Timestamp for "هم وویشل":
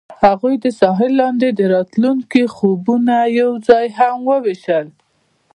3.99-4.87